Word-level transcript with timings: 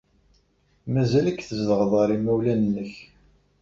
Mazal-ik 0.93 1.39
tzedɣeḍ 1.43 1.91
ɣer 1.99 2.09
yimawlan-nnek. 2.11 2.93